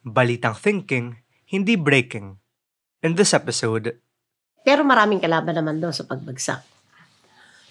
Balitang 0.00 0.56
thinking, 0.56 1.12
hindi 1.52 1.76
breaking. 1.76 2.40
In 3.04 3.12
this 3.12 3.36
episode, 3.36 4.00
Pero 4.64 4.80
maraming 4.80 5.20
kalaban 5.20 5.52
naman 5.52 5.76
doon 5.76 5.92
sa 5.92 6.08
pagbagsak. 6.08 6.64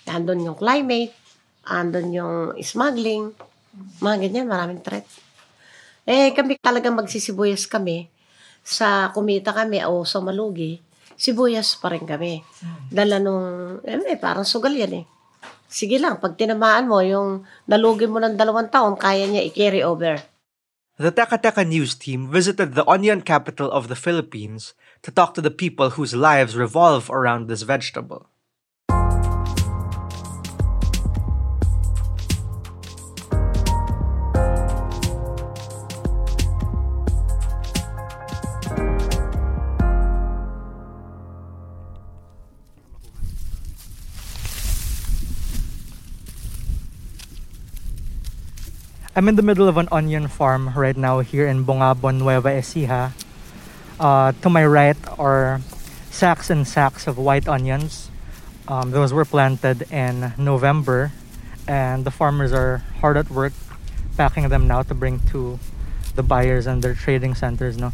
Andun 0.05 0.45
yung 0.45 0.53
climate, 0.53 1.09
andun 1.65 2.13
yung 2.13 2.35
smuggling, 2.61 3.34
mga 3.97 4.29
ganyan, 4.29 4.45
maraming 4.45 4.77
threat. 4.85 5.09
Eh, 6.05 6.29
kami 6.37 6.61
talagang 6.61 6.93
magsisibuyas 7.01 7.65
kami. 7.65 8.13
Sa 8.61 9.09
kumita 9.09 9.49
kami 9.49 9.81
o 9.89 10.05
sa 10.05 10.21
malugi, 10.21 10.77
sibuyas 11.17 11.81
pa 11.81 11.89
rin 11.89 12.05
kami. 12.05 12.45
Dala 12.93 13.17
nung, 13.17 13.81
eh, 13.81 14.17
parang 14.21 14.45
sugal 14.45 14.77
yan 14.77 15.01
eh. 15.01 15.05
Sige 15.65 15.98
lang, 15.98 16.21
pag 16.21 16.37
tinamaan 16.37 16.85
mo, 16.85 17.01
yung 17.01 17.45
nalugi 17.65 18.05
mo 18.05 18.21
ng 18.21 18.37
dalawang 18.37 18.70
taon, 18.70 18.98
kaya 18.98 19.26
niya 19.26 19.45
i-carry 19.49 19.82
over. 19.82 20.38
The 20.99 21.13
Teka 21.13 21.65
News 21.65 21.95
team 21.95 22.27
visited 22.27 22.75
the 22.75 22.85
onion 22.85 23.21
capital 23.21 23.71
of 23.71 23.87
the 23.87 23.95
Philippines 23.95 24.73
to 25.01 25.11
talk 25.11 25.33
to 25.33 25.39
the 25.39 25.49
people 25.49 25.91
whose 25.91 26.13
lives 26.13 26.57
revolve 26.57 27.09
around 27.09 27.47
this 27.47 27.61
vegetable. 27.61 28.27
I'm 49.20 49.27
in 49.27 49.35
the 49.35 49.43
middle 49.43 49.67
of 49.67 49.75
an 49.75 49.89
onion 49.91 50.29
farm 50.29 50.71
right 50.77 50.95
now 50.95 51.20
here 51.20 51.45
in 51.45 51.65
Bongabon, 51.65 52.20
Nueva 52.20 52.55
Ecija. 52.55 53.12
Uh, 53.99 54.31
to 54.31 54.49
my 54.49 54.65
right 54.65 54.95
are 55.20 55.59
sacks 56.09 56.49
and 56.49 56.65
sacks 56.65 57.05
of 57.05 57.17
white 57.17 57.45
onions. 57.45 58.09
Um, 58.70 58.91
those 58.91 59.11
were 59.11 59.26
planted 59.26 59.91
in 59.91 60.31
November, 60.37 61.11
and 61.67 62.05
the 62.05 62.11
farmers 62.11 62.53
are 62.53 62.77
hard 63.03 63.17
at 63.17 63.29
work 63.29 63.51
packing 64.16 64.47
them 64.47 64.69
now 64.69 64.84
to 64.84 64.94
bring 64.94 65.19
to 65.35 65.59
the 66.16 66.23
buyers 66.23 66.66
and 66.66 66.81
their 66.81 66.95
trading 66.95 67.35
centers. 67.35 67.78
No, 67.78 67.91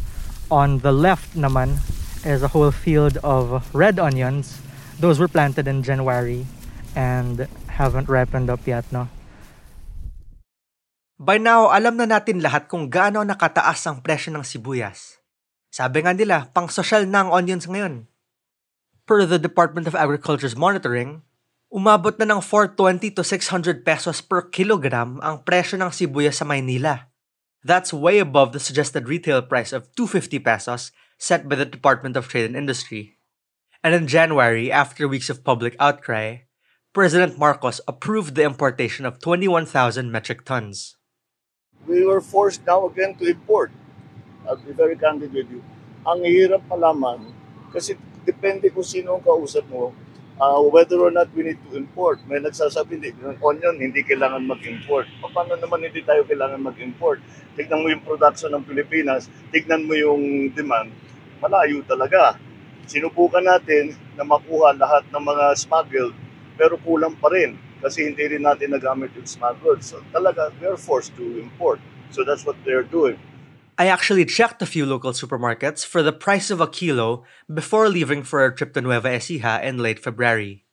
on 0.48 0.78
the 0.78 0.92
left, 0.92 1.34
naman 1.34 1.82
is 2.24 2.44
a 2.44 2.54
whole 2.54 2.70
field 2.70 3.18
of 3.24 3.66
red 3.74 3.98
onions. 3.98 4.62
Those 5.00 5.18
were 5.18 5.26
planted 5.26 5.66
in 5.66 5.82
January 5.82 6.46
and 6.94 7.48
haven't 7.66 8.08
ripened 8.08 8.48
up 8.48 8.64
yet. 8.64 8.84
No, 8.92 9.08
By 11.16 11.40
now, 11.40 11.72
alam 11.72 11.96
na 11.96 12.04
natin 12.04 12.44
lahat 12.44 12.68
kung 12.68 12.92
gaano 12.92 13.24
nakataas 13.24 13.88
ang 13.88 14.04
presyo 14.04 14.36
ng 14.36 14.44
sibuyas. 14.44 15.16
Sabi 15.72 16.04
nga 16.04 16.12
nila, 16.12 16.52
pang 16.52 16.68
social 16.68 17.08
na 17.08 17.24
ang 17.24 17.32
onions 17.32 17.64
ngayon. 17.64 18.04
Per 19.08 19.24
the 19.24 19.40
Department 19.40 19.88
of 19.88 19.96
Agriculture's 19.96 20.52
monitoring, 20.52 21.24
umabot 21.72 22.12
na 22.20 22.28
ng 22.28 22.44
420 22.44 23.16
to 23.16 23.24
600 23.24 23.80
pesos 23.80 24.20
per 24.20 24.52
kilogram 24.52 25.16
ang 25.24 25.40
presyo 25.40 25.80
ng 25.80 25.88
sibuyas 25.88 26.36
sa 26.36 26.44
Maynila. 26.44 27.08
That's 27.64 27.96
way 27.96 28.20
above 28.20 28.52
the 28.52 28.60
suggested 28.60 29.08
retail 29.08 29.40
price 29.40 29.72
of 29.72 29.88
250 29.96 30.36
pesos 30.44 30.92
set 31.16 31.48
by 31.48 31.56
the 31.56 31.64
Department 31.64 32.20
of 32.20 32.28
Trade 32.28 32.52
and 32.52 32.60
Industry. 32.60 33.16
And 33.80 33.96
in 33.96 34.04
January, 34.04 34.68
after 34.68 35.08
weeks 35.08 35.32
of 35.32 35.48
public 35.48 35.80
outcry, 35.80 36.44
President 36.92 37.40
Marcos 37.40 37.80
approved 37.88 38.36
the 38.36 38.44
importation 38.44 39.08
of 39.08 39.16
21,000 39.24 40.12
metric 40.12 40.44
tons. 40.44 40.95
We 41.86 42.04
were 42.04 42.20
forced 42.20 42.66
now 42.66 42.86
again 42.86 43.14
to 43.16 43.24
import. 43.26 43.70
I'll 44.46 44.58
be 44.58 44.74
very 44.74 44.94
candid 44.98 45.32
with 45.32 45.50
you. 45.50 45.62
Ang 46.06 46.22
hirap 46.22 46.62
malaman 46.70 47.34
kasi 47.74 47.98
depende 48.22 48.70
kung 48.70 48.86
sino 48.86 49.18
ang 49.18 49.22
kausap 49.22 49.66
mo 49.70 49.90
uh, 50.40 50.60
whether 50.68 51.00
or 51.00 51.10
not 51.10 51.30
we 51.34 51.42
need 51.42 51.58
to 51.66 51.76
import. 51.76 52.20
May 52.28 52.40
nagsasabi, 52.40 53.00
hindi, 53.00 53.10
onion, 53.42 53.76
hindi 53.80 54.00
kailangan 54.04 54.44
mag-import. 54.44 55.08
Paano 55.20 55.56
naman 55.56 55.84
hindi 55.84 56.04
tayo 56.04 56.22
kailangan 56.24 56.60
mag-import? 56.62 57.20
Tignan 57.56 57.82
mo 57.82 57.88
yung 57.88 58.04
production 58.04 58.52
ng 58.52 58.64
Pilipinas, 58.64 59.32
tignan 59.50 59.88
mo 59.88 59.96
yung 59.96 60.52
demand, 60.52 60.92
malayo 61.40 61.80
talaga. 61.88 62.36
Sinubukan 62.86 63.42
natin 63.42 63.96
na 64.14 64.22
makuha 64.22 64.76
lahat 64.76 65.08
ng 65.10 65.24
mga 65.24 65.44
smuggled, 65.58 66.14
pero 66.54 66.78
kulang 66.78 67.16
pa 67.18 67.32
rin 67.32 67.58
kasi 67.82 68.08
hindi 68.08 68.24
rin 68.26 68.42
natin 68.42 68.72
nagamit 68.72 69.12
yung 69.16 69.28
smuggled. 69.28 69.84
So 69.84 70.00
talaga, 70.12 70.52
we're 70.60 70.76
forced 70.76 71.16
to 71.16 71.24
import. 71.38 71.80
So 72.10 72.24
that's 72.24 72.46
what 72.46 72.56
they're 72.64 72.86
doing. 72.86 73.18
I 73.76 73.92
actually 73.92 74.24
checked 74.24 74.64
a 74.64 74.66
few 74.66 74.86
local 74.88 75.12
supermarkets 75.12 75.84
for 75.84 76.00
the 76.02 76.12
price 76.12 76.48
of 76.48 76.64
a 76.64 76.66
kilo 76.66 77.28
before 77.52 77.92
leaving 77.92 78.24
for 78.24 78.40
a 78.40 78.54
trip 78.54 78.72
to 78.72 78.80
Nueva 78.80 79.12
Ecija 79.12 79.60
in 79.60 79.76
late 79.76 80.00
February. 80.00 80.64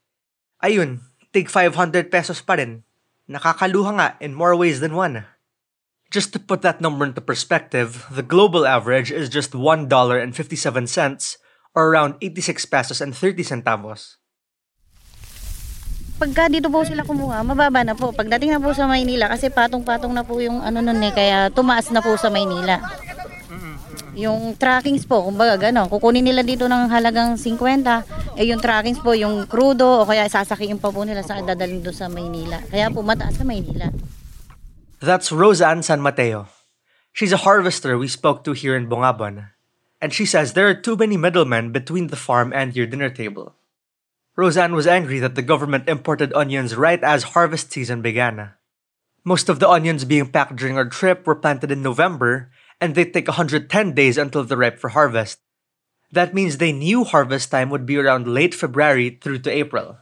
Ayun, 0.64 1.04
tig 1.36 1.52
500 1.52 2.08
pesos 2.08 2.40
pa 2.40 2.56
rin. 2.56 2.88
Nakakaluha 3.28 3.92
nga 4.00 4.10
in 4.24 4.32
more 4.32 4.56
ways 4.56 4.80
than 4.80 4.96
one. 4.96 5.28
Just 6.16 6.32
to 6.32 6.40
put 6.40 6.64
that 6.64 6.80
number 6.80 7.04
into 7.04 7.20
perspective, 7.20 8.08
the 8.08 8.24
global 8.24 8.64
average 8.64 9.12
is 9.12 9.28
just 9.28 9.52
$1.57 9.52 9.92
or 11.76 11.84
around 11.90 12.16
86 12.22 12.66
pesos 12.72 13.02
and 13.02 13.12
30 13.12 13.44
centavos. 13.44 14.23
Pagka 16.24 16.48
dito 16.48 16.72
po 16.72 16.88
sila 16.88 17.04
kumuha, 17.04 17.44
mababa 17.44 17.84
na 17.84 18.00
po. 18.00 18.16
Pagdating 18.16 18.56
na 18.56 18.64
po 18.64 18.72
sa 18.72 18.88
Maynila, 18.88 19.28
kasi 19.28 19.52
patong-patong 19.52 20.16
na 20.16 20.24
po 20.24 20.40
yung 20.40 20.64
ano 20.64 20.80
nun 20.80 21.04
eh, 21.04 21.12
kaya 21.12 21.52
tumaas 21.52 21.92
na 21.92 22.00
po 22.00 22.16
sa 22.16 22.32
Maynila. 22.32 22.80
Yung 24.16 24.56
trackings 24.56 25.04
po, 25.04 25.20
kumbaga 25.20 25.68
gano'n, 25.68 25.92
kukunin 25.92 26.24
nila 26.24 26.40
dito 26.48 26.72
ng 26.72 26.88
halagang 26.88 27.36
50, 27.36 28.40
eh 28.40 28.46
yung 28.48 28.64
trackings 28.64 29.04
po, 29.04 29.12
yung 29.12 29.44
crudo, 29.52 30.00
o 30.00 30.08
kaya 30.08 30.24
sasakiin 30.32 30.80
pa 30.80 30.96
po 30.96 31.04
nila 31.04 31.28
sa 31.28 31.44
dadalhin 31.44 31.84
doon 31.84 31.98
sa 31.98 32.08
Maynila. 32.08 32.64
Kaya 32.72 32.88
po 32.88 33.04
mataas 33.04 33.36
sa 33.36 33.44
Maynila. 33.44 33.92
That's 35.04 35.28
Roseanne 35.28 35.84
San 35.84 36.00
Mateo. 36.00 36.48
She's 37.12 37.36
a 37.36 37.44
harvester 37.44 38.00
we 38.00 38.08
spoke 38.08 38.48
to 38.48 38.56
here 38.56 38.80
in 38.80 38.88
Bongabon. 38.88 39.52
And 40.00 40.16
she 40.16 40.24
says 40.24 40.56
there 40.56 40.72
are 40.72 40.80
too 40.80 40.96
many 40.96 41.20
middlemen 41.20 41.76
between 41.76 42.08
the 42.08 42.16
farm 42.16 42.56
and 42.56 42.72
your 42.80 42.88
dinner 42.88 43.12
table. 43.12 43.60
Roseanne 44.36 44.74
was 44.74 44.90
angry 44.90 45.20
that 45.22 45.36
the 45.36 45.46
government 45.46 45.86
imported 45.86 46.34
onions 46.34 46.74
right 46.74 47.02
as 47.04 47.38
harvest 47.38 47.72
season 47.72 48.02
began. 48.02 48.58
Most 49.24 49.48
of 49.48 49.62
the 49.62 49.70
onions 49.70 50.10
being 50.10 50.26
packed 50.26 50.58
during 50.58 50.76
our 50.76 50.90
trip 50.90 51.26
were 51.26 51.38
planted 51.38 51.70
in 51.70 51.86
November, 51.86 52.50
and 52.82 52.96
they 52.96 53.06
take 53.06 53.30
110 53.30 53.70
days 53.94 54.18
until 54.18 54.44
they're 54.44 54.58
ripe 54.58 54.82
for 54.82 54.90
harvest. 54.90 55.38
That 56.12 56.34
means 56.34 56.58
they 56.58 56.74
knew 56.74 57.06
harvest 57.06 57.52
time 57.52 57.70
would 57.70 57.86
be 57.86 57.98
around 57.98 58.28
late 58.28 58.54
February 58.54 59.22
through 59.22 59.46
to 59.46 59.54
April. 59.54 59.98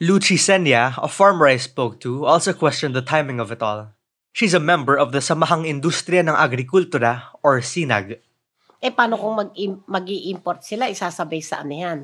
Luchi 0.00 0.36
Senya, 0.36 0.96
a 0.96 1.08
farmer 1.08 1.46
I 1.46 1.56
spoke 1.56 2.00
to, 2.00 2.24
also 2.24 2.52
questioned 2.52 2.96
the 2.96 3.04
timing 3.04 3.40
of 3.40 3.52
it 3.52 3.62
all. 3.62 3.92
She's 4.32 4.52
a 4.52 4.60
member 4.60 4.96
of 4.96 5.12
the 5.12 5.24
Samahang 5.24 5.64
Industriya 5.64 6.20
ng 6.24 6.36
Agrikultura, 6.36 7.32
or 7.40 7.60
SINAG. 7.60 8.20
Eh, 8.80 8.92
paano 8.92 9.16
kung 9.16 9.40
mag 9.40 9.56
mag-i-import 9.88 10.60
sila, 10.60 10.92
isasabay 10.92 11.40
sa 11.40 11.64
ano 11.64 11.72
yan? 11.72 11.98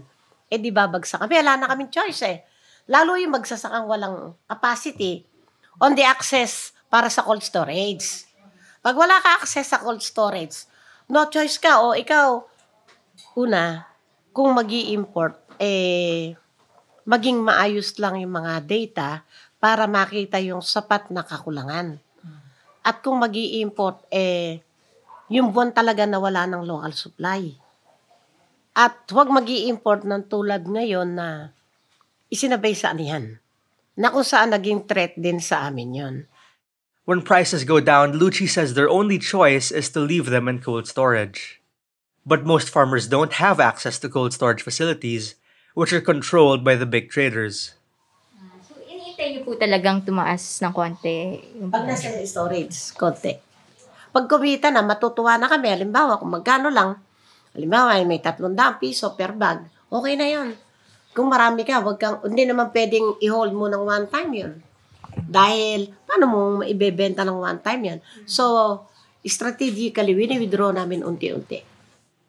Eh, 0.53 0.61
di 0.61 0.69
babagsak 0.69 1.25
kami. 1.25 1.41
Wala 1.41 1.57
na 1.57 1.73
kaming 1.73 1.89
choice 1.89 2.21
eh. 2.29 2.45
Lalo 2.93 3.17
yung 3.17 3.33
magsasakang 3.33 3.89
walang 3.89 4.37
capacity 4.45 5.25
on 5.81 5.97
the 5.97 6.05
access 6.05 6.77
para 6.93 7.09
sa 7.09 7.25
cold 7.25 7.41
storage. 7.41 8.29
Pag 8.85 8.93
wala 8.93 9.17
ka 9.25 9.41
access 9.41 9.73
sa 9.73 9.81
cold 9.81 10.05
storage, 10.05 10.69
no 11.09 11.25
choice 11.33 11.57
ka. 11.57 11.81
O 11.81 11.97
ikaw, 11.97 12.45
una, 13.41 13.89
kung 14.37 14.53
mag 14.53 14.69
import 14.69 15.41
eh, 15.57 16.37
maging 17.09 17.41
maayos 17.41 17.97
lang 17.97 18.21
yung 18.21 18.35
mga 18.37 18.53
data 18.67 19.09
para 19.63 19.87
makita 19.87 20.43
yung 20.43 20.61
sapat 20.61 21.09
na 21.09 21.25
kakulangan. 21.25 21.97
At 22.83 23.01
kung 23.01 23.23
mag 23.23 23.33
import 23.33 24.03
eh, 24.11 24.59
yung 25.31 25.55
buwan 25.55 25.71
talaga 25.71 26.03
na 26.05 26.19
wala 26.19 26.45
ng 26.51 26.67
local 26.67 26.93
supply. 26.93 27.62
At 28.73 29.05
huwag 29.13 29.29
mag 29.29 29.45
import 29.45 30.09
ng 30.09 30.33
tulad 30.33 30.65
ngayon 30.65 31.13
na 31.13 31.53
isinabay 32.33 32.73
sa 32.73 32.97
anihan. 32.97 33.37
Na 33.93 34.09
kung 34.09 34.25
saan 34.25 34.57
naging 34.57 34.89
threat 34.89 35.13
din 35.21 35.37
sa 35.37 35.69
amin 35.69 35.93
yon. 35.93 36.17
When 37.05 37.21
prices 37.21 37.69
go 37.69 37.83
down, 37.85 38.17
Lucci 38.17 38.49
says 38.49 38.73
their 38.73 38.89
only 38.89 39.21
choice 39.21 39.69
is 39.69 39.93
to 39.93 40.01
leave 40.01 40.33
them 40.33 40.49
in 40.49 40.65
cold 40.65 40.89
storage. 40.89 41.61
But 42.25 42.49
most 42.49 42.73
farmers 42.73 43.11
don't 43.11 43.37
have 43.37 43.61
access 43.61 44.01
to 44.01 44.09
cold 44.09 44.33
storage 44.33 44.65
facilities, 44.65 45.37
which 45.77 45.93
are 45.93 46.01
controlled 46.01 46.65
by 46.65 46.79
the 46.79 46.89
big 46.89 47.13
traders. 47.13 47.77
So, 48.65 48.79
iniintay 48.79 49.37
niyo 49.37 49.41
po 49.45 49.59
talagang 49.59 50.07
tumaas 50.07 50.63
ng 50.65 50.73
konti. 50.73 51.43
Yung 51.61 51.69
Pag 51.69 51.91
nasa 51.91 52.09
storage, 52.25 52.79
konti. 52.97 53.37
Pag 54.15 54.31
kumita 54.31 54.73
na, 54.73 54.81
matutuwa 54.81 55.37
na 55.37 55.51
kami. 55.51 55.69
Halimbawa, 55.69 56.17
kung 56.17 56.33
magkano 56.33 56.73
lang, 56.73 56.97
halimbawa, 57.57 58.01
may 58.05 58.21
300 58.21 58.81
piso 58.81 59.17
per 59.17 59.33
bag, 59.37 59.65
okay 59.89 60.15
na 60.17 60.29
yon. 60.29 60.57
Kung 61.13 61.29
marami 61.29 61.69
ka, 61.69 61.85
wag 61.85 62.01
kang, 62.01 62.25
hindi 62.25 62.49
naman 62.49 62.73
pwedeng 62.73 63.21
i-hold 63.21 63.53
mo 63.53 63.69
ng 63.69 63.85
one 63.85 64.07
time 64.09 64.31
yon. 64.33 64.53
Dahil, 65.13 65.93
paano 66.09 66.25
mo 66.25 66.39
maibebenta 66.65 67.21
ng 67.21 67.37
one 67.37 67.61
time 67.61 67.83
yan? 67.85 67.99
So, 68.25 68.89
strategically, 69.21 70.17
wini-withdraw 70.17 70.73
namin 70.73 71.05
unti-unti. 71.05 71.69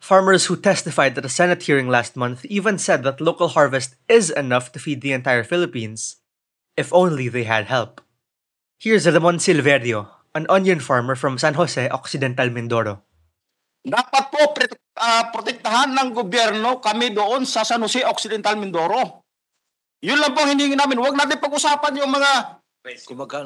Farmers 0.04 0.52
who 0.52 0.60
testified 0.60 1.16
at 1.16 1.24
a 1.24 1.32
Senate 1.32 1.64
hearing 1.64 1.88
last 1.88 2.20
month 2.20 2.44
even 2.52 2.76
said 2.76 3.08
that 3.08 3.24
local 3.24 3.56
harvest 3.56 3.96
is 4.12 4.28
enough 4.36 4.76
to 4.76 4.80
feed 4.84 5.00
the 5.00 5.16
entire 5.16 5.48
Philippines, 5.48 6.20
if 6.76 6.92
only 6.92 7.32
they 7.32 7.48
had 7.48 7.72
help. 7.72 8.04
Here's 8.84 9.08
Ramon 9.08 9.40
Silverio, 9.40 10.12
an 10.36 10.44
onion 10.52 10.84
farmer 10.84 11.16
from 11.16 11.40
San 11.40 11.56
Jose, 11.56 11.88
Occidental 11.88 12.52
Mindoro. 12.52 13.00
Dapat 13.88 14.24
po 14.28 14.52
ah, 15.04 15.24
protektahan 15.30 15.92
ng 15.92 16.10
gobyerno 16.16 16.80
kami 16.80 17.12
doon 17.12 17.44
sa 17.44 17.68
San 17.68 17.84
Jose 17.84 18.00
Occidental 18.08 18.56
Mindoro. 18.56 19.28
Yun 20.04 20.20
lang 20.20 20.32
po 20.32 20.44
ang 20.44 20.56
hiningi 20.56 20.76
namin. 20.80 21.00
Huwag 21.00 21.16
natin 21.16 21.40
pag-usapan 21.40 22.00
yung 22.00 22.12
mga 22.12 22.32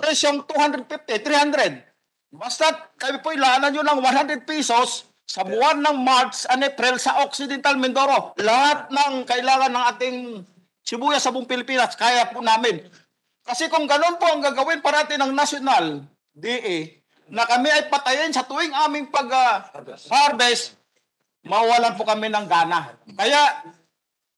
presyong 0.02 0.46
250, 0.50 1.06
300. 1.06 2.34
Basta 2.34 2.94
kami 2.98 3.22
po 3.22 3.34
ilaanan 3.34 3.70
nyo 3.74 3.84
ng 3.86 4.00
100 4.02 4.50
pesos 4.50 5.06
sa 5.28 5.46
buwan 5.46 5.84
ng 5.84 5.98
March 6.02 6.50
and 6.50 6.66
April 6.66 6.98
sa 6.98 7.22
Occidental 7.22 7.78
Mindoro. 7.78 8.34
Lahat 8.42 8.90
ng 8.90 9.28
kailangan 9.28 9.70
ng 9.70 9.86
ating 9.94 10.18
sibuyas 10.82 11.22
sa 11.22 11.36
buong 11.36 11.46
Pilipinas, 11.46 11.94
kaya 11.94 12.32
po 12.32 12.42
namin. 12.42 12.82
Kasi 13.44 13.68
kung 13.68 13.86
ganun 13.86 14.18
po 14.18 14.26
ang 14.28 14.42
gagawin 14.42 14.82
parati 14.82 15.20
ng 15.20 15.32
National 15.36 16.04
DA, 16.34 16.98
na 17.28 17.44
kami 17.44 17.68
ay 17.68 17.92
patayin 17.92 18.32
sa 18.32 18.48
tuwing 18.48 18.72
aming 18.88 19.12
pag-harvest, 19.12 20.80
mawalan 21.48 21.96
po 21.96 22.04
kami 22.04 22.28
ng 22.28 22.46
gana. 22.46 22.92
Kaya, 23.16 23.64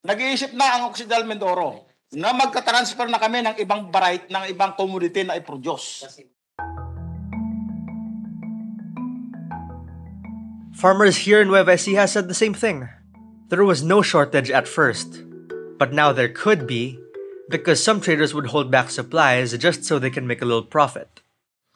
nag-iisip 0.06 0.54
na 0.54 0.80
ang 0.80 0.94
Occidental 0.94 1.26
Mindoro 1.26 1.90
na 2.16 2.34
magka-transfer 2.34 3.06
na 3.10 3.22
kami 3.22 3.46
ng 3.46 3.56
ibang 3.62 3.90
variety, 3.90 4.30
ng 4.30 4.46
ibang 4.50 4.74
commodity 4.74 5.22
na 5.26 5.38
i-produce. 5.38 6.06
Farmers 10.80 11.28
here 11.28 11.44
in 11.44 11.52
Nueva 11.52 11.76
Ecija 11.76 12.08
said 12.08 12.32
the 12.32 12.38
same 12.38 12.56
thing. 12.56 12.88
There 13.52 13.68
was 13.68 13.84
no 13.84 14.00
shortage 14.00 14.48
at 14.48 14.70
first, 14.70 15.26
but 15.76 15.92
now 15.92 16.16
there 16.16 16.32
could 16.32 16.64
be 16.64 16.96
because 17.52 17.84
some 17.84 18.00
traders 18.00 18.32
would 18.32 18.54
hold 18.54 18.72
back 18.72 18.94
supplies 18.94 19.52
just 19.58 19.84
so 19.84 19.98
they 19.98 20.14
can 20.14 20.30
make 20.30 20.40
a 20.40 20.48
little 20.48 20.64
profit. 20.64 21.20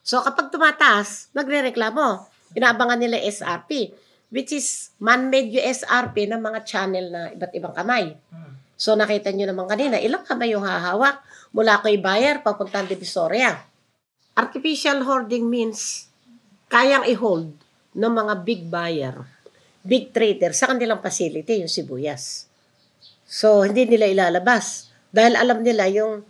So 0.06 0.21
kapag 0.24 0.53
tumataas, 0.53 1.33
magre-reklamo. 1.35 2.30
Inaabangan 2.53 3.01
nila 3.01 3.18
SRP, 3.18 3.91
which 4.33 4.50
is 4.50 4.89
man-made 4.97 5.53
yung 5.53 5.69
SRP 5.69 6.25
ng 6.25 6.41
mga 6.41 6.59
channel 6.65 7.06
na 7.13 7.21
iba't 7.30 7.53
ibang 7.53 7.77
kamay. 7.77 8.18
So 8.74 8.97
nakita 8.97 9.30
nyo 9.30 9.45
naman 9.45 9.69
kanina, 9.69 10.01
ilang 10.01 10.25
kamay 10.25 10.57
yung 10.57 10.65
hahawak 10.65 11.21
mula 11.53 11.77
kay 11.85 12.01
buyer 12.01 12.41
papuntang 12.41 12.89
Divisoria. 12.89 13.62
Artificial 14.33 15.06
hoarding 15.06 15.45
means 15.45 16.09
kayang 16.65 17.06
i-hold 17.06 17.53
ng 17.94 18.13
mga 18.18 18.33
big 18.41 18.65
buyer, 18.65 19.21
big 19.85 20.09
trader 20.09 20.57
sa 20.57 20.74
kanilang 20.74 20.97
facility, 21.06 21.62
yung 21.62 21.69
sibuyas. 21.69 22.50
So, 23.30 23.62
hindi 23.62 23.85
nila 23.85 24.09
ilalabas. 24.09 24.89
Dahil 25.13 25.38
alam 25.38 25.62
nila 25.62 25.85
yung 25.94 26.25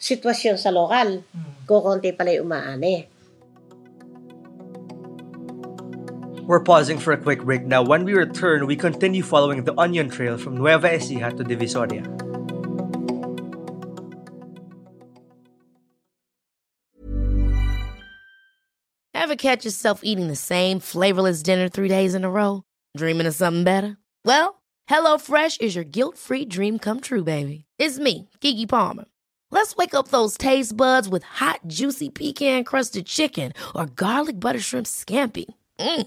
sitwasyon 0.00 0.56
sa 0.56 0.72
lokal. 0.72 1.20
Kukunti 1.68 2.16
pala 2.16 2.32
yung 2.32 2.48
umaani. 2.48 3.15
We're 6.46 6.60
pausing 6.60 7.00
for 7.00 7.12
a 7.12 7.16
quick 7.16 7.42
break 7.42 7.66
now. 7.66 7.82
When 7.82 8.04
we 8.04 8.12
return, 8.14 8.68
we 8.68 8.76
continue 8.76 9.24
following 9.24 9.64
the 9.64 9.78
onion 9.80 10.08
trail 10.08 10.38
from 10.38 10.56
Nueva 10.56 10.90
Ecija 10.90 11.36
to 11.36 11.42
Divisoria. 11.42 12.06
Ever 19.12 19.34
catch 19.34 19.64
yourself 19.64 20.02
eating 20.04 20.28
the 20.28 20.36
same 20.36 20.78
flavorless 20.78 21.42
dinner 21.42 21.68
three 21.68 21.88
days 21.88 22.14
in 22.14 22.22
a 22.22 22.30
row? 22.30 22.62
Dreaming 22.96 23.26
of 23.26 23.34
something 23.34 23.64
better? 23.64 23.96
Well, 24.24 24.62
HelloFresh 24.88 25.60
is 25.60 25.74
your 25.74 25.82
guilt 25.82 26.16
free 26.16 26.44
dream 26.44 26.78
come 26.78 27.00
true, 27.00 27.24
baby. 27.24 27.64
It's 27.76 27.98
me, 27.98 28.28
Kiki 28.40 28.66
Palmer. 28.66 29.06
Let's 29.50 29.74
wake 29.74 29.94
up 29.94 30.08
those 30.08 30.38
taste 30.38 30.76
buds 30.76 31.08
with 31.08 31.24
hot, 31.24 31.58
juicy 31.66 32.08
pecan 32.08 32.62
crusted 32.62 33.06
chicken 33.06 33.52
or 33.74 33.86
garlic 33.86 34.38
butter 34.38 34.60
shrimp 34.60 34.86
scampi. 34.86 35.46
Mm. 35.80 36.06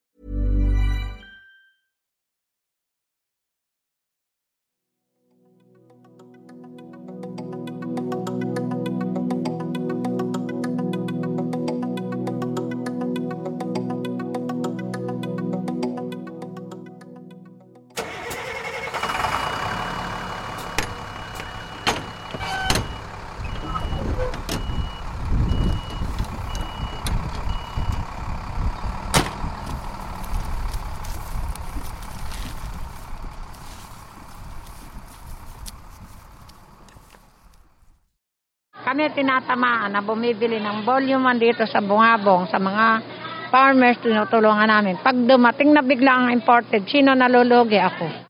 Kami 39.01 39.17
tinatamaan 39.17 39.97
na 39.97 40.05
bumibili 40.05 40.61
ng 40.61 40.85
volume 40.85 41.25
man 41.25 41.41
dito 41.41 41.65
sa 41.65 41.81
Bungabong 41.81 42.45
sa 42.53 42.61
mga 42.61 43.01
farmers 43.49 43.97
tinutulungan 43.97 44.69
namin. 44.69 44.93
Pag 45.01 45.25
dumating 45.25 45.73
na 45.73 45.81
bigla 45.81 46.13
ang 46.13 46.27
imported, 46.29 46.85
sino 46.85 47.17
nalulugi 47.17 47.81
ako? 47.81 48.29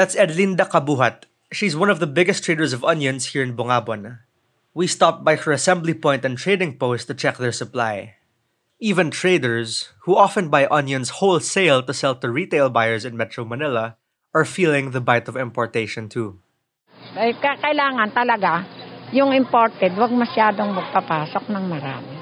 That's 0.00 0.16
Edlinda 0.16 0.64
Kabuhat. 0.64 1.28
She's 1.52 1.76
one 1.76 1.92
of 1.92 2.00
the 2.00 2.08
biggest 2.08 2.40
traders 2.40 2.72
of 2.72 2.88
onions 2.88 3.36
here 3.36 3.44
in 3.44 3.52
Bongabon. 3.52 4.24
We 4.72 4.88
stopped 4.88 5.28
by 5.28 5.36
her 5.36 5.52
assembly 5.52 5.92
point 5.92 6.24
and 6.24 6.40
trading 6.40 6.80
post 6.80 7.12
to 7.12 7.12
check 7.12 7.36
their 7.36 7.52
supply. 7.52 8.16
Even 8.80 9.12
traders, 9.12 9.92
who 10.08 10.16
often 10.16 10.48
buy 10.48 10.64
onions 10.72 11.20
wholesale 11.20 11.84
to 11.84 11.92
sell 11.92 12.16
to 12.16 12.32
retail 12.32 12.72
buyers 12.72 13.04
in 13.04 13.12
Metro 13.12 13.44
Manila, 13.44 14.00
are 14.32 14.48
feeling 14.48 14.96
the 14.96 15.04
bite 15.04 15.28
of 15.28 15.36
importation 15.36 16.08
too. 16.08 16.40
Ay, 17.12 17.36
kailangan 17.36 18.08
talaga 18.16 18.77
yung 19.12 19.32
imported, 19.32 19.96
wag 19.96 20.12
masyadong 20.12 20.74
magpapasok 20.76 21.48
ng 21.48 21.64
marami. 21.64 22.14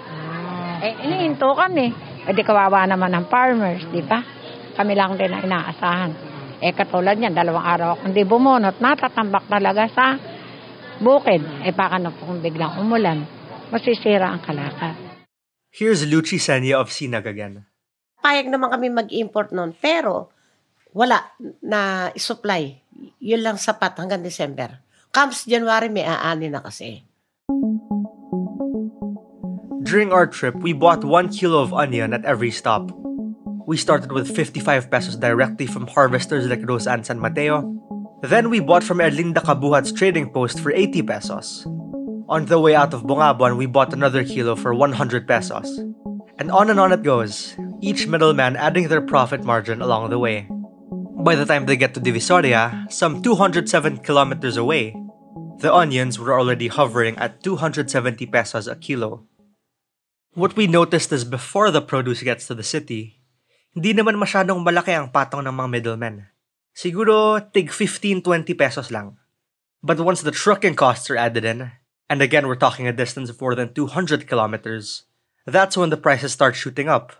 Eh, 0.86 0.92
inihinto 1.02 1.50
kami. 1.56 1.90
Eh, 2.26 2.32
di 2.34 2.42
kawawa 2.46 2.86
naman 2.86 3.10
ng 3.14 3.26
farmers, 3.26 3.82
di 3.90 4.02
ba? 4.04 4.22
Kami 4.76 4.92
lang 4.92 5.18
din 5.18 5.32
ang 5.32 5.42
inaasahan. 5.42 6.12
Eh, 6.62 6.72
katulad 6.72 7.18
niyan, 7.18 7.34
dalawang 7.34 7.66
araw 7.66 7.88
akong 7.96 8.14
di 8.14 8.22
bumunot, 8.22 8.78
natatambak 8.78 9.48
talaga 9.50 9.88
sa 9.90 10.16
bukid. 11.00 11.42
Eh 11.64 11.72
baka 11.72 12.00
na 12.00 12.12
kung 12.12 12.40
biglang 12.40 12.80
umulan, 12.80 13.24
masisira 13.68 14.32
ang 14.32 14.40
kalakal. 14.40 14.96
Here's 15.72 16.08
Luchi 16.08 16.40
Senya 16.40 16.80
of 16.80 16.88
Sinag 16.88 17.28
again. 17.28 17.68
Payag 18.24 18.48
naman 18.48 18.72
kami 18.72 18.88
mag-import 18.88 19.52
noon, 19.52 19.76
pero 19.76 20.32
wala 20.96 21.20
na 21.60 22.10
supply. 22.16 22.72
Yun 23.20 23.44
lang 23.44 23.56
sapat 23.60 24.00
hanggang 24.00 24.24
December. 24.24 24.85
Comes 25.16 25.48
January, 25.48 25.88
may 25.88 26.04
aani 26.04 26.52
na 26.52 26.60
kasi. 26.60 27.00
During 29.80 30.12
our 30.12 30.28
trip, 30.28 30.52
we 30.60 30.76
bought 30.76 31.08
one 31.08 31.32
kilo 31.32 31.64
of 31.64 31.72
onion 31.72 32.12
at 32.12 32.28
every 32.28 32.52
stop. 32.52 32.92
We 33.64 33.80
started 33.80 34.12
with 34.12 34.28
55 34.28 34.92
pesos 34.92 35.16
directly 35.16 35.64
from 35.64 35.88
harvesters 35.88 36.44
like 36.44 36.60
Rosa 36.68 36.92
and 36.92 37.00
San 37.00 37.16
Mateo. 37.16 37.64
Then 38.28 38.52
we 38.52 38.60
bought 38.60 38.84
from 38.84 39.00
Erlinda 39.00 39.40
Kabuhat's 39.40 39.88
trading 39.88 40.28
post 40.36 40.60
for 40.60 40.68
80 40.68 41.08
pesos. 41.08 41.64
On 42.28 42.44
the 42.44 42.60
way 42.60 42.76
out 42.76 42.92
of 42.92 43.08
Bongabon, 43.08 43.56
we 43.56 43.64
bought 43.64 43.96
another 43.96 44.20
kilo 44.20 44.52
for 44.52 44.76
100 44.76 45.24
pesos. 45.24 45.80
And 46.36 46.52
on 46.52 46.68
and 46.68 46.76
on 46.76 46.92
it 46.92 47.00
goes, 47.00 47.56
each 47.80 48.04
middleman 48.04 48.60
adding 48.60 48.92
their 48.92 49.00
profit 49.00 49.48
margin 49.48 49.80
along 49.80 50.12
the 50.12 50.20
way. 50.20 50.44
By 51.24 51.40
the 51.40 51.48
time 51.48 51.64
they 51.64 51.80
get 51.80 51.96
to 51.96 52.04
Divisoria, 52.04 52.92
some 52.92 53.22
207 53.24 54.04
kilometers 54.04 54.60
away, 54.60 54.92
the 55.58 55.72
onions 55.72 56.18
were 56.18 56.36
already 56.36 56.68
hovering 56.68 57.16
at 57.16 57.42
270 57.42 58.26
pesos 58.26 58.68
a 58.68 58.76
kilo. 58.76 59.24
What 60.36 60.56
we 60.56 60.66
noticed 60.66 61.12
is 61.12 61.24
before 61.24 61.70
the 61.70 61.80
produce 61.80 62.22
gets 62.22 62.46
to 62.46 62.54
the 62.54 62.66
city, 62.66 63.24
hindi 63.72 63.96
naman 63.96 64.20
masyadong 64.20 64.60
malaki 64.60 64.92
ang 64.92 65.08
patong 65.08 65.48
ng 65.48 65.56
mga 65.56 65.70
middlemen. 65.72 66.28
Siguro 66.76 67.40
tig 67.40 67.72
15-20 67.72 68.52
pesos 68.52 68.92
lang. 68.92 69.16
But 69.80 70.00
once 70.00 70.20
the 70.20 70.34
trucking 70.34 70.76
costs 70.76 71.08
are 71.08 71.16
added 71.16 71.48
in, 71.48 71.72
and 72.12 72.20
again 72.20 72.44
we're 72.44 72.60
talking 72.60 72.84
a 72.84 72.92
distance 72.92 73.32
of 73.32 73.40
more 73.40 73.56
than 73.56 73.72
200 73.72 74.28
kilometers, 74.28 75.08
that's 75.48 75.76
when 75.76 75.88
the 75.88 75.96
prices 75.96 76.36
start 76.36 76.52
shooting 76.52 76.88
up. 76.88 77.16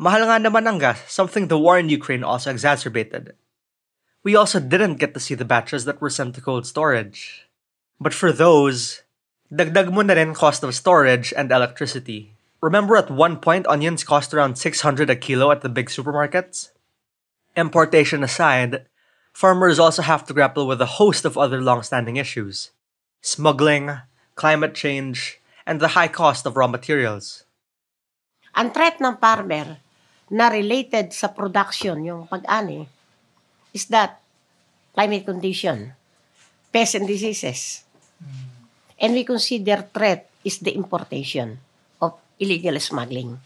Mahal 0.00 0.24
nga 0.24 0.40
naman 0.40 0.64
ang 0.64 0.80
gas, 0.80 1.04
something 1.12 1.52
the 1.52 1.60
war 1.60 1.76
in 1.76 1.92
Ukraine 1.92 2.24
also 2.24 2.48
exacerbated. 2.48 3.36
We 4.24 4.36
also 4.36 4.60
didn't 4.60 5.02
get 5.02 5.14
to 5.14 5.20
see 5.20 5.34
the 5.34 5.44
batches 5.44 5.84
that 5.84 6.00
were 6.00 6.10
sent 6.10 6.34
to 6.36 6.40
cold 6.40 6.64
storage. 6.64 7.41
But 8.02 8.18
for 8.18 8.34
those, 8.34 9.06
dagdag 9.46 9.94
mo 9.94 10.02
na 10.02 10.18
rin 10.18 10.34
cost 10.34 10.66
of 10.66 10.74
storage 10.74 11.30
and 11.38 11.54
electricity. 11.54 12.34
Remember 12.58 12.98
at 12.98 13.14
one 13.14 13.38
point 13.38 13.62
onions 13.70 14.02
cost 14.02 14.34
around 14.34 14.58
600 14.58 15.06
a 15.06 15.14
kilo 15.14 15.54
at 15.54 15.62
the 15.62 15.70
big 15.70 15.86
supermarkets? 15.86 16.74
Importation 17.54 18.26
aside, 18.26 18.90
farmers 19.30 19.78
also 19.78 20.02
have 20.02 20.26
to 20.26 20.34
grapple 20.34 20.66
with 20.66 20.82
a 20.82 20.98
host 20.98 21.22
of 21.22 21.38
other 21.38 21.62
long-standing 21.62 22.18
issues. 22.18 22.74
Smuggling, 23.22 24.02
climate 24.34 24.74
change, 24.74 25.38
and 25.62 25.78
the 25.78 25.94
high 25.94 26.10
cost 26.10 26.42
of 26.42 26.58
raw 26.58 26.66
materials. 26.66 27.46
Ang 28.58 28.74
threat 28.74 28.98
ng 28.98 29.14
farmer 29.22 29.78
na 30.26 30.50
related 30.50 31.14
sa 31.14 31.30
production, 31.30 32.02
yung 32.02 32.26
pag-ani, 32.26 32.90
is 33.70 33.86
that 33.94 34.18
climate 34.90 35.22
condition, 35.22 35.94
pests 36.74 36.98
and 36.98 37.06
diseases. 37.06 37.86
And 39.02 39.14
we 39.14 39.24
consider 39.24 39.82
threat 39.90 40.30
is 40.44 40.58
the 40.58 40.74
importation 40.74 41.58
of 42.00 42.18
illegal 42.38 42.78
smuggling. 42.78 43.38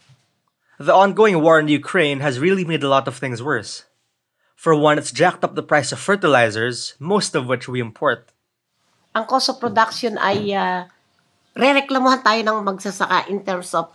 The 0.77 0.93
ongoing 0.93 1.41
war 1.41 1.57
in 1.57 1.73
Ukraine 1.73 2.21
has 2.21 2.37
really 2.37 2.65
made 2.65 2.85
a 2.85 2.93
lot 2.93 3.09
of 3.09 3.17
things 3.17 3.41
worse. 3.41 3.89
For 4.57 4.77
one, 4.77 5.01
it's 5.01 5.13
jacked 5.13 5.45
up 5.45 5.57
the 5.57 5.65
price 5.65 5.93
of 5.93 6.01
fertilizers, 6.01 6.97
most 7.01 7.33
of 7.37 7.49
which 7.49 7.69
we 7.69 7.81
import. 7.81 8.29
Ang 9.17 9.25
cost 9.25 9.49
of 9.49 9.61
production 9.61 10.21
ay 10.21 10.53
uh, 10.53 10.85
re-reklamuhan 11.57 12.21
tayo 12.21 12.41
ng 12.45 12.61
magsasaka 12.65 13.33
in 13.33 13.41
terms 13.41 13.73
of 13.73 13.89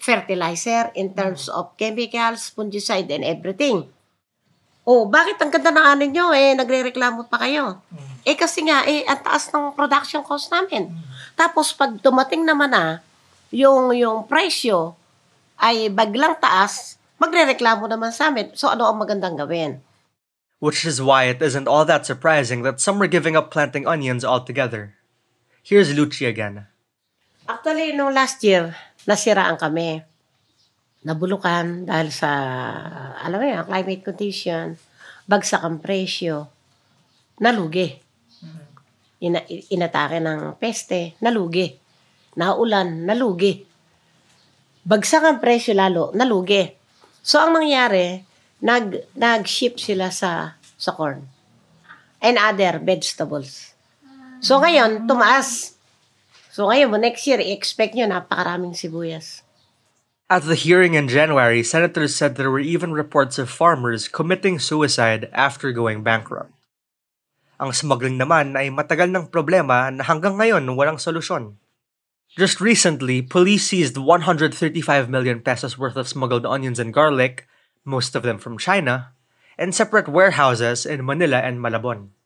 fertilizer, 0.00 0.92
in 0.96 1.12
terms 1.16 1.48
of 1.48 1.72
chemicals, 1.76 2.52
fungicide, 2.52 3.08
and 3.12 3.24
everything. 3.24 3.88
Oh, 4.84 5.08
bakit 5.08 5.40
ang 5.40 5.52
ganda 5.52 5.72
ng 5.72 5.86
anin 5.86 6.10
nyo? 6.12 6.32
Eh, 6.32 6.56
nagre-reklamo 6.56 7.28
pa 7.28 7.40
kayo. 7.44 7.80
Eh, 8.24 8.36
kasi 8.36 8.64
nga, 8.68 8.84
eh, 8.84 9.04
ang 9.08 9.20
taas 9.24 9.48
ng 9.48 9.72
production 9.72 10.20
cost 10.20 10.52
namin. 10.52 10.92
Tapos, 11.32 11.72
pag 11.72 11.96
dumating 12.00 12.44
naman 12.44 12.72
na, 12.72 13.00
yung, 13.48 13.90
yung 13.96 14.28
presyo 14.28 14.94
ay 15.56 15.88
baglang 15.88 16.36
taas, 16.36 17.00
magre-reklamo 17.20 17.88
naman 17.88 18.12
sa 18.12 18.28
amin. 18.28 18.52
So, 18.52 18.68
ano 18.68 18.88
ang 18.88 19.00
magandang 19.00 19.36
gawin? 19.40 19.80
Which 20.60 20.84
is 20.84 21.00
why 21.00 21.32
it 21.32 21.40
isn't 21.40 21.68
all 21.68 21.88
that 21.88 22.04
surprising 22.04 22.60
that 22.68 22.84
some 22.84 23.00
are 23.00 23.08
giving 23.08 23.32
up 23.32 23.48
planting 23.48 23.88
onions 23.88 24.24
altogether. 24.24 24.92
Here's 25.64 25.96
Lucci 25.96 26.28
again. 26.28 26.68
Actually, 27.48 27.96
no 27.96 28.12
last 28.12 28.44
year, 28.44 28.76
nasiraan 29.08 29.56
kami. 29.56 30.04
Nabulukan 31.00 31.88
dahil 31.88 32.12
sa, 32.12 32.28
alam 33.24 33.40
mo 33.40 33.46
yan, 33.48 33.64
climate 33.64 34.04
condition, 34.04 34.76
bagsak 35.24 35.64
ang 35.64 35.80
presyo, 35.80 36.52
nalugi. 37.40 37.96
Ina, 39.20 39.44
inatake 39.48 40.16
ng 40.16 40.56
peste, 40.56 41.20
nalugi. 41.20 41.68
Naulan, 42.40 43.04
nalugi. 43.04 43.60
Bagsak 44.80 45.22
ang 45.22 45.38
presyo 45.44 45.76
lalo, 45.76 46.08
nalugi. 46.16 46.64
So, 47.20 47.36
ang 47.36 47.52
nangyari, 47.52 48.24
nag, 48.64 49.12
nag-ship 49.12 49.76
sila 49.76 50.08
sa, 50.08 50.56
sa 50.80 50.90
corn 50.96 51.28
and 52.20 52.36
other 52.40 52.80
vegetables. 52.80 53.76
So, 54.40 54.60
ngayon, 54.60 55.04
tumaas. 55.04 55.76
So, 56.52 56.68
ngayon, 56.68 56.92
next 57.00 57.28
year, 57.28 57.40
i-expect 57.40 57.92
nyo 57.92 58.08
napakaraming 58.08 58.72
sibuyas. 58.72 59.44
At 60.30 60.46
the 60.46 60.54
hearing 60.54 60.94
in 60.94 61.10
January, 61.10 61.66
senators 61.66 62.14
said 62.14 62.36
there 62.36 62.54
were 62.54 62.62
even 62.62 62.94
reports 62.94 63.34
of 63.36 63.50
farmers 63.50 64.06
committing 64.06 64.62
suicide 64.62 65.26
after 65.34 65.74
going 65.74 66.06
bankrupt. 66.06 66.54
Ang 67.60 67.76
smuggling 67.76 68.16
naman 68.16 68.56
ay 68.56 68.72
matagal 68.72 69.12
ng 69.12 69.28
problema 69.28 69.92
na 69.92 70.00
hanggang 70.00 70.40
ngayon 70.40 70.64
walang 70.72 70.96
solusyon. 70.96 71.60
Just 72.32 72.56
recently, 72.56 73.20
police 73.20 73.68
seized 73.68 74.00
135 74.00 74.56
million 75.12 75.44
pesos 75.44 75.76
worth 75.76 76.00
of 76.00 76.08
smuggled 76.08 76.48
onions 76.48 76.80
and 76.80 76.96
garlic, 76.96 77.44
most 77.84 78.16
of 78.16 78.24
them 78.24 78.40
from 78.40 78.56
China, 78.56 79.12
in 79.60 79.76
separate 79.76 80.08
warehouses 80.08 80.88
in 80.88 81.04
Manila 81.04 81.44
and 81.44 81.60
Malabon. 81.60 82.16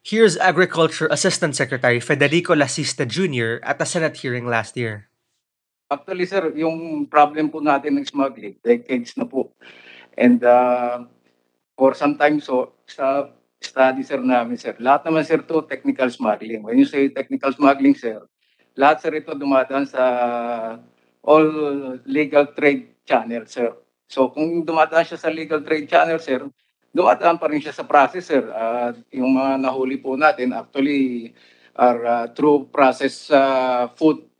Here's 0.00 0.40
Agriculture 0.40 1.12
Assistant 1.12 1.52
Secretary 1.52 2.00
Federico 2.00 2.56
Lasista 2.56 3.04
Jr. 3.04 3.60
at 3.60 3.84
a 3.84 3.84
Senate 3.84 4.16
hearing 4.16 4.48
last 4.48 4.80
year. 4.80 5.12
Actually, 5.92 6.24
sir, 6.24 6.56
yung 6.56 7.04
problem 7.04 7.52
po 7.52 7.60
natin 7.60 8.00
ng 8.00 8.08
smuggling, 8.08 8.56
decades 8.64 9.12
na 9.20 9.28
po. 9.28 9.52
And 10.16 10.40
uh, 10.40 11.04
for 11.76 11.92
some 11.92 12.16
time, 12.16 12.40
so, 12.40 12.72
sa 12.88 13.28
study, 13.60 14.02
sir, 14.02 14.18
namin, 14.18 14.56
sir, 14.56 14.74
lahat 14.80 15.06
naman, 15.06 15.22
sir, 15.22 15.44
to 15.44 15.62
technical 15.68 16.08
smuggling. 16.08 16.64
When 16.64 16.80
you 16.80 16.88
say 16.88 17.12
technical 17.12 17.52
smuggling, 17.52 17.94
sir, 17.94 18.24
lahat, 18.74 19.04
sir, 19.04 19.12
ito 19.20 19.36
dumadaan 19.36 19.84
sa 19.84 20.02
all 21.20 21.46
legal 22.08 22.56
trade 22.56 23.04
channel, 23.04 23.44
sir. 23.44 23.70
So, 24.08 24.32
kung 24.32 24.64
dumadaan 24.64 25.04
siya 25.04 25.20
sa 25.20 25.30
legal 25.30 25.60
trade 25.60 25.86
channel, 25.86 26.18
sir, 26.18 26.42
dumadaan 26.90 27.36
pa 27.36 27.46
rin 27.52 27.60
siya 27.60 27.76
sa 27.76 27.84
process, 27.84 28.26
sir. 28.26 28.42
Uh, 28.48 28.96
yung 29.12 29.36
mga 29.36 29.60
nahuli 29.60 30.00
po 30.00 30.16
natin, 30.16 30.56
actually, 30.56 31.36
are 31.76 32.02
uh, 32.02 32.26
through 32.34 32.66
process 32.72 33.30
uh, 33.30 33.86
food 33.94 34.30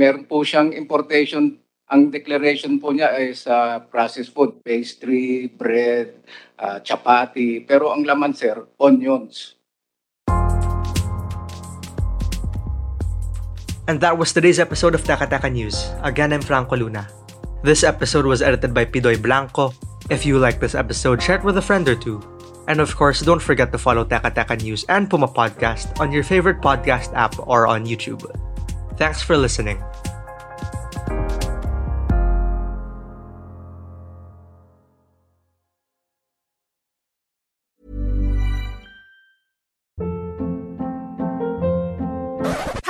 meron 0.00 0.24
po 0.24 0.40
siyang 0.40 0.72
importation. 0.72 1.60
Ang 1.90 2.14
declaration 2.14 2.78
po 2.78 2.94
niya 2.94 3.10
ay 3.10 3.34
sa 3.34 3.82
processed 3.82 4.30
food, 4.30 4.62
pastry, 4.62 5.50
bread, 5.50 6.22
uh, 6.54 6.78
chapati. 6.78 7.66
Pero 7.66 7.90
ang 7.90 8.06
laman, 8.06 8.30
sir, 8.30 8.62
onions. 8.78 9.58
And 13.90 13.98
that 13.98 14.14
was 14.14 14.30
today's 14.30 14.62
episode 14.62 14.94
of 14.94 15.02
Taka 15.02 15.26
Taka 15.26 15.50
News. 15.50 15.90
Again, 16.06 16.30
I'm 16.30 16.46
Franco 16.46 16.78
Luna. 16.78 17.10
This 17.66 17.82
episode 17.82 18.22
was 18.22 18.38
edited 18.38 18.70
by 18.70 18.86
Pidoy 18.86 19.18
Blanco. 19.18 19.74
If 20.14 20.22
you 20.22 20.38
like 20.38 20.62
this 20.62 20.78
episode, 20.78 21.18
share 21.18 21.42
it 21.42 21.44
with 21.44 21.58
a 21.58 21.64
friend 21.64 21.90
or 21.90 21.98
two. 21.98 22.22
And 22.70 22.78
of 22.78 22.94
course, 22.94 23.18
don't 23.18 23.42
forget 23.42 23.74
to 23.74 23.82
follow 23.82 24.06
Taka 24.06 24.30
Taka 24.30 24.62
News 24.62 24.86
and 24.86 25.10
Puma 25.10 25.26
Podcast 25.26 25.90
on 25.98 26.14
your 26.14 26.22
favorite 26.22 26.62
podcast 26.62 27.10
app 27.18 27.34
or 27.50 27.66
on 27.66 27.82
YouTube. 27.82 28.22
Thanks 28.94 29.26
for 29.26 29.34
listening. 29.34 29.82